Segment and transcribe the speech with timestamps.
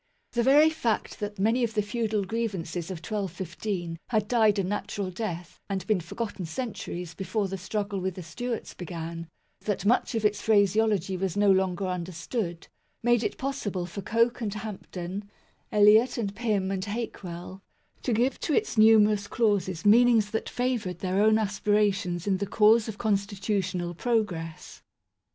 [0.31, 5.11] The very fact that many of the feudal grievances of 1215 had died a natural
[5.11, 9.29] death and been forgotten centuries before the struggle with the Stewarts began;
[9.59, 12.67] that much of its phraseology was no longer understood,
[13.03, 15.29] made it possible for Coke and Hampden,
[15.71, 17.61] Eliot and Pym and Hakewell,
[18.01, 22.87] to give to its numerous clauses meanings that favoured their own aspirations in the cause
[22.87, 24.81] of constitutional pro gress.